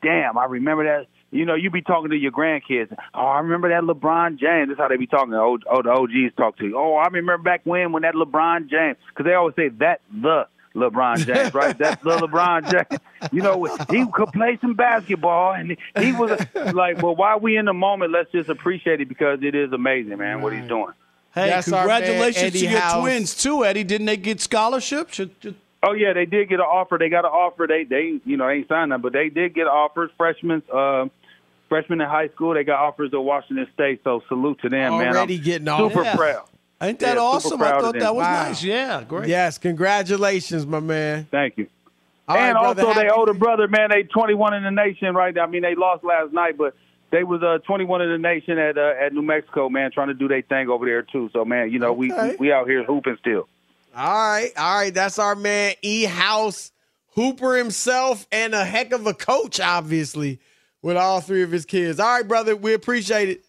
[0.01, 1.07] damn, I remember that.
[1.31, 2.93] You know, you be talking to your grandkids.
[3.13, 4.67] Oh, I remember that LeBron James.
[4.67, 5.33] That's how they be talking.
[5.33, 6.77] Oh, oh the OGs talk to you.
[6.77, 10.47] Oh, I remember back when when that LeBron James, because they always say that the
[10.75, 11.77] LeBron James, right?
[11.77, 13.01] That's the LeBron James.
[13.31, 16.39] You know, he could play some basketball, and he was
[16.73, 20.17] like, well, while we in the moment, let's just appreciate it because it is amazing,
[20.17, 20.91] man, what he's doing.
[21.33, 23.01] hey, That's our man, congratulations to your House.
[23.01, 23.83] twins too, Eddie.
[23.85, 25.15] Didn't they get scholarships?
[25.15, 26.99] Should- should- Oh yeah, they did get an offer.
[26.99, 27.65] They got an offer.
[27.67, 30.11] They they you know ain't signed them, but they did get offers.
[30.15, 31.07] Freshmen, uh,
[31.71, 34.01] freshmen in high school, they got offers at Washington State.
[34.03, 35.15] So salute to them, man.
[35.15, 36.15] Already I'm getting super offers.
[36.17, 36.47] proud.
[36.81, 37.61] Ain't that Yeah, awesome?
[37.61, 38.43] I thought that was Wow.
[38.43, 38.61] nice.
[38.63, 39.29] Yeah, great.
[39.29, 41.27] Yes, congratulations, my man.
[41.31, 41.67] Thank you.
[42.27, 45.13] All right, and brother, also, happy- they older brother, man, they 21 in the nation,
[45.15, 45.33] right?
[45.33, 45.43] Now.
[45.43, 46.75] I mean, they lost last night, but
[47.11, 50.13] they was uh, 21 in the nation at uh, at New Mexico, man, trying to
[50.13, 51.29] do their thing over there too.
[51.33, 52.31] So, man, you know, Okay.
[52.31, 53.47] we we out here hooping still.
[53.95, 54.93] All right, all right.
[54.93, 56.71] That's our man E House
[57.15, 60.39] Hooper himself, and a heck of a coach, obviously,
[60.81, 61.99] with all three of his kids.
[61.99, 63.45] All right, brother, we appreciate it.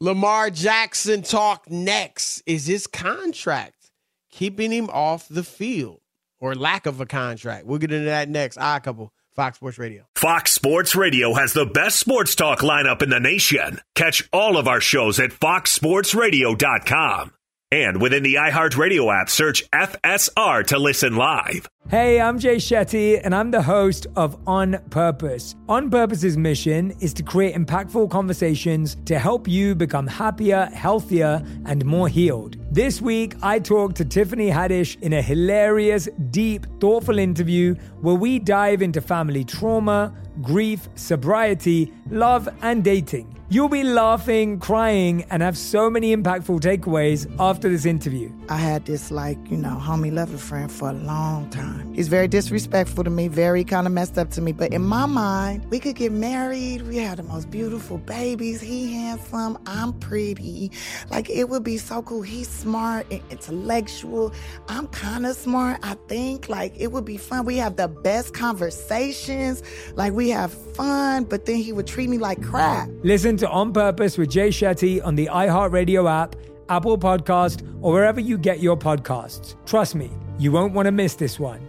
[0.00, 2.42] Lamar Jackson talk next.
[2.46, 3.90] Is his contract
[4.30, 6.00] keeping him off the field
[6.40, 7.66] or lack of a contract?
[7.66, 8.58] We'll get into that next.
[8.58, 10.04] I couple Fox Sports Radio.
[10.16, 13.80] Fox Sports Radio has the best sports talk lineup in the nation.
[13.94, 17.32] Catch all of our shows at foxsportsradio.com.
[17.70, 21.70] And within the iHeartRadio app, search FSR to listen live.
[21.88, 25.56] Hey, I'm Jay Shetty, and I'm the host of On Purpose.
[25.68, 31.84] On Purpose's mission is to create impactful conversations to help you become happier, healthier, and
[31.84, 32.56] more healed.
[32.70, 38.38] This week, I talked to Tiffany Haddish in a hilarious, deep, thoughtful interview where we
[38.38, 43.38] dive into family trauma, grief, sobriety, love, and dating.
[43.50, 48.32] You'll be laughing, crying, and have so many impactful takeaways after this interview.
[48.48, 51.71] I had this like, you know, homie lover friend for a long time.
[51.94, 54.52] He's very disrespectful to me, very kind of messed up to me.
[54.52, 56.82] But in my mind, we could get married.
[56.82, 58.60] We had the most beautiful babies.
[58.60, 60.70] He handsome, I'm pretty.
[61.10, 62.22] Like it would be so cool.
[62.22, 64.32] He's smart and intellectual.
[64.68, 66.48] I'm kind of smart, I think.
[66.48, 67.44] Like it would be fun.
[67.44, 69.62] We have the best conversations.
[69.94, 72.88] Like we have fun, but then he would treat me like crap.
[73.02, 76.36] Listen to On Purpose with Jay Shetty on the iHeartRadio app,
[76.68, 79.56] Apple Podcast, or wherever you get your podcasts.
[79.66, 80.10] Trust me,
[80.42, 81.60] you won't want to miss this one.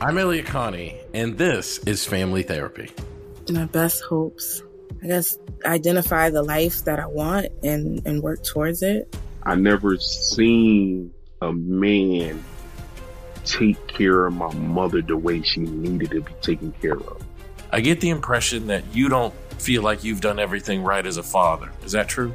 [0.00, 2.90] I'm Elliott Connie, and this is Family Therapy.
[3.50, 4.62] My best hopes.
[5.02, 9.14] I guess identify the life that I want and, and work towards it.
[9.42, 11.12] I never seen
[11.42, 12.42] a man
[13.44, 17.22] take care of my mother the way she needed to be taken care of.
[17.70, 21.22] I get the impression that you don't feel like you've done everything right as a
[21.22, 21.70] father.
[21.84, 22.34] Is that true?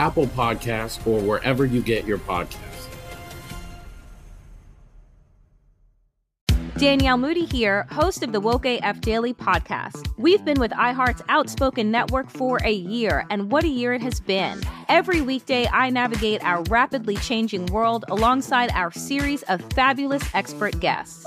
[0.00, 2.86] Apple Podcasts, or wherever you get your podcasts.
[6.78, 10.08] Danielle Moody here, host of the Woke AF Daily podcast.
[10.16, 14.20] We've been with iHeart's Outspoken Network for a year, and what a year it has
[14.20, 14.62] been.
[14.88, 21.26] Every weekday, I navigate our rapidly changing world alongside our series of fabulous expert guests.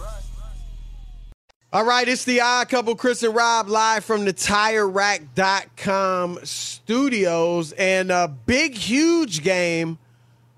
[1.73, 7.71] All right, it's the odd couple, Chris and Rob, live from the TireRack.com studios.
[7.71, 9.97] And a big, huge game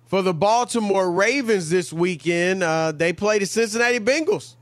[0.07, 2.64] for the Baltimore Ravens this weekend.
[2.64, 4.55] Uh, they play the Cincinnati Bengals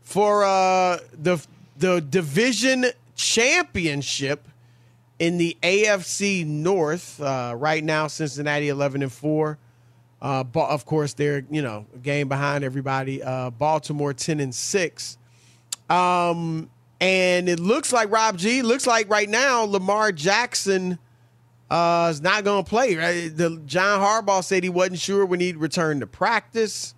[0.00, 4.48] for uh, the, the division championship
[5.18, 7.20] in the AFC North.
[7.20, 9.58] Uh, right now, Cincinnati 11 and 4.
[10.22, 13.22] Uh, of course, they're, you know, a game behind everybody.
[13.22, 15.18] Uh, Baltimore 10 and 6.
[15.92, 16.70] Um,
[17.00, 20.98] and it looks like Rob G looks like right now Lamar Jackson
[21.70, 22.96] uh, is not going to play.
[22.96, 23.36] Right?
[23.36, 26.94] The John Harbaugh said he wasn't sure when he'd return to practice,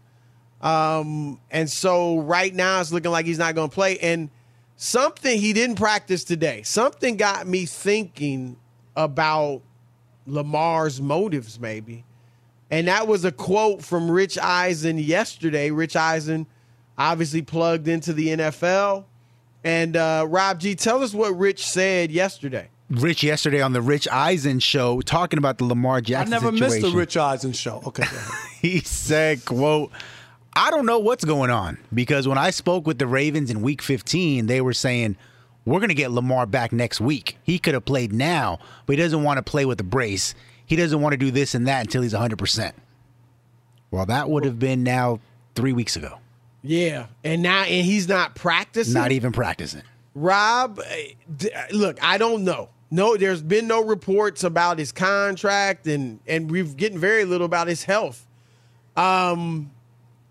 [0.60, 3.98] um, and so right now it's looking like he's not going to play.
[3.98, 4.30] And
[4.76, 6.62] something he didn't practice today.
[6.62, 8.56] Something got me thinking
[8.94, 9.62] about
[10.26, 12.04] Lamar's motives, maybe.
[12.70, 15.70] And that was a quote from Rich Eisen yesterday.
[15.70, 16.46] Rich Eisen
[16.98, 19.04] obviously plugged into the NFL.
[19.62, 22.68] And uh, Rob G, tell us what Rich said yesterday.
[22.90, 26.34] Rich yesterday on the Rich Eisen show talking about the Lamar Jackson.
[26.34, 26.82] I never situation.
[26.82, 27.82] missed the Rich Eisen show.
[27.86, 28.04] Okay.
[28.60, 29.90] he said, "quote."
[30.56, 33.82] I don't know what's going on because when I spoke with the Ravens in week
[33.82, 35.16] 15, they were saying,
[35.64, 37.38] We're going to get Lamar back next week.
[37.42, 40.32] He could have played now, but he doesn't want to play with a brace.
[40.64, 42.72] He doesn't want to do this and that until he's 100%.
[43.90, 45.18] Well, that would have been now
[45.56, 46.18] three weeks ago.
[46.66, 48.94] Yeah, and now and he's not practicing.
[48.94, 49.82] Not even practicing.
[50.14, 50.80] Rob,
[51.70, 52.70] look, I don't know.
[52.90, 57.68] No, there's been no reports about his contract, and and we've getting very little about
[57.68, 58.26] his health.
[58.96, 59.72] Um,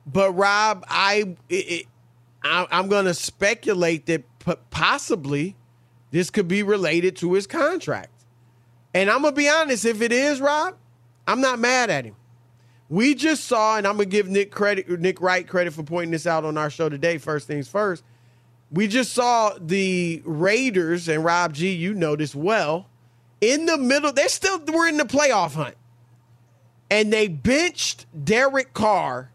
[0.08, 1.86] but Rob, I, it,
[2.44, 4.24] I I'm going to speculate that
[4.72, 5.56] possibly
[6.12, 8.10] this could be related to his contract.
[8.94, 10.76] And I'm gonna be honest, if it is, Rob,
[11.28, 12.16] I'm not mad at him.
[12.90, 16.28] We just saw, and I'm gonna give Nick credit, Nick Wright credit for pointing this
[16.28, 17.18] out on our show today.
[17.18, 18.04] First things first,
[18.72, 21.72] we just saw the Raiders and Rob G.
[21.72, 22.90] You know this well.
[23.42, 25.76] In the middle, they still were in the playoff hunt,
[26.90, 29.32] and they benched Derek Carr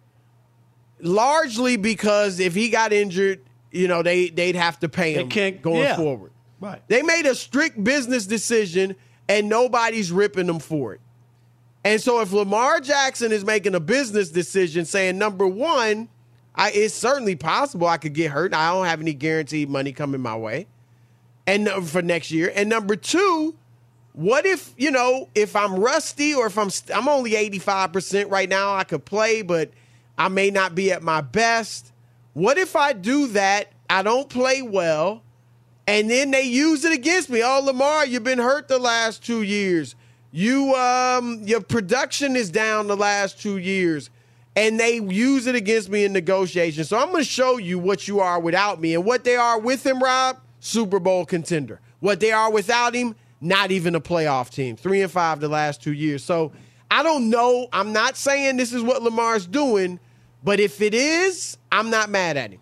[1.01, 5.29] largely because if he got injured, you know they they'd have to pay him
[5.61, 5.97] going yeah.
[5.97, 6.33] forward.
[6.61, 6.83] Right.
[6.89, 8.97] They made a strict business decision,
[9.29, 11.01] and nobody's ripping them for it.
[11.85, 16.09] And so if Lamar Jackson is making a business decision saying, number one,
[16.55, 18.55] I, it's certainly possible I could get hurt.
[18.55, 20.67] I don't have any guaranteed money coming my way
[21.47, 22.53] and for next year.
[22.55, 23.57] And number two,
[24.13, 28.75] what if, you know, if I'm rusty or if I'm I'm only 85% right now,
[28.75, 29.71] I could play, but
[30.19, 31.93] I may not be at my best.
[32.35, 33.73] What if I do that?
[33.91, 35.23] I don't play well
[35.87, 37.43] And then they use it against me.
[37.43, 39.97] Oh, Lamar, you've been hurt the last two years.
[40.39, 44.09] You um your production is down the last two years.
[44.55, 46.89] And they use it against me in negotiations.
[46.89, 48.95] So I'm gonna show you what you are without me.
[48.95, 51.81] And what they are with him, Rob, Super Bowl contender.
[51.99, 54.77] What they are without him, not even a playoff team.
[54.77, 56.23] Three and five the last two years.
[56.23, 56.53] So
[56.89, 57.67] I don't know.
[57.73, 59.99] I'm not saying this is what Lamar's doing,
[60.45, 62.61] but if it is, I'm not mad at him.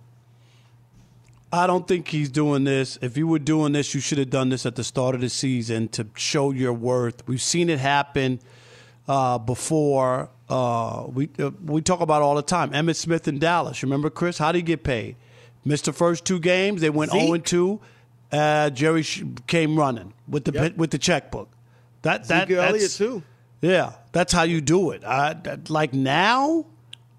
[1.56, 2.98] I don't think he's doing this.
[3.02, 5.28] If you were doing this, you should have done this at the start of the
[5.28, 7.26] season to show your worth.
[7.26, 8.40] We've seen it happen
[9.08, 10.30] uh, before.
[10.48, 12.70] Uh, we uh, we talk about it all the time.
[12.70, 13.82] Emmitt Smith in Dallas.
[13.82, 14.38] Remember, Chris?
[14.38, 15.16] How did he get paid?
[15.64, 16.80] Missed the first two games.
[16.80, 17.22] They went Zeke?
[17.26, 17.80] 0 2.
[18.32, 19.04] Uh, Jerry
[19.46, 20.76] came running with the Yep.
[20.76, 21.48] with the checkbook.
[22.02, 23.22] That that Zeke Elliott, that's- too.
[23.62, 25.02] Yeah, that's how you do it.
[25.04, 26.66] I, that- like now,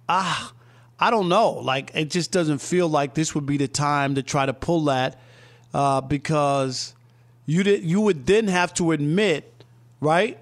[0.08, 0.54] ah,
[1.00, 1.52] I don't know.
[1.52, 4.86] Like it just doesn't feel like this would be the time to try to pull
[4.86, 5.20] that
[5.74, 6.94] uh, because
[7.46, 7.84] you did.
[7.84, 9.64] You would then have to admit,
[10.02, 10.38] right,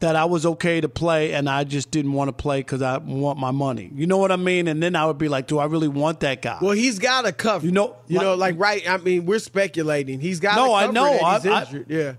[0.00, 2.98] that I was okay to play and I just didn't want to play because I
[2.98, 3.90] want my money.
[3.94, 4.66] You know what I mean?
[4.66, 6.58] And then I would be like, do I really want that guy?
[6.60, 7.64] Well, he's got a cover.
[7.66, 8.88] You know, you know, like right.
[8.88, 10.20] I mean, we're speculating.
[10.20, 10.56] He's got.
[10.56, 11.18] No, a I know.
[11.18, 12.14] I- I- yeah.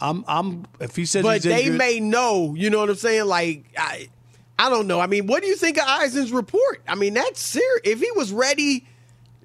[0.00, 0.24] I'm.
[0.28, 0.64] I'm.
[0.80, 2.54] If he says but they injured, may know.
[2.56, 3.26] You know what I'm saying?
[3.26, 4.08] Like I,
[4.58, 4.98] I don't know.
[5.00, 6.82] I mean, what do you think of Eisen's report?
[6.88, 7.80] I mean, that's serious.
[7.84, 8.86] If he was ready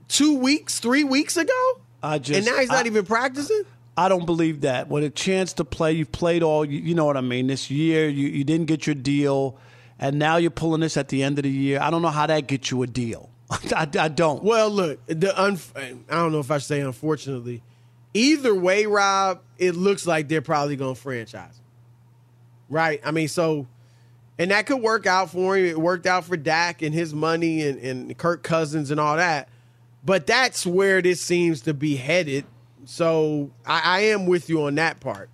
[0.08, 3.64] two weeks, three weeks ago, I just and now he's not I- even practicing.
[3.96, 4.88] I don't believe that.
[4.90, 6.66] With a chance to play, you've played all.
[6.66, 7.46] You, you know what I mean.
[7.46, 9.56] This year, you, you didn't get your deal,
[10.00, 11.80] and now you're pulling this at the end of the year.
[11.80, 13.30] I don't know how that gets you a deal.
[13.52, 14.44] I, I don't.
[14.44, 17.62] Well, look, the unf- I don't know if I should say unfortunately.
[18.16, 21.62] Either way, Rob, it looks like they're probably going to franchise.
[22.70, 23.00] Right?
[23.06, 23.68] I mean, so,
[24.38, 25.66] and that could work out for him.
[25.66, 29.50] It worked out for Dak and his money and, and Kirk Cousins and all that.
[30.04, 32.46] But that's where this seems to be headed.
[32.86, 35.30] So I, I am with you on that part.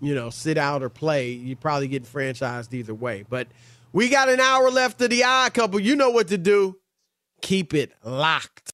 [0.00, 1.30] You know, sit out or play.
[1.30, 3.24] You probably get franchised either way.
[3.28, 3.48] But
[3.92, 5.80] we got an hour left of the odd couple.
[5.80, 6.78] You know what to do.
[7.40, 8.72] Keep it locked.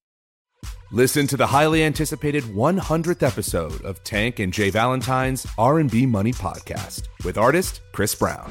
[0.91, 4.69] Listen to the highly anticipated 100th episode of Tank and J.
[4.69, 8.51] Valentine's R&B Money podcast with artist Chris Brown.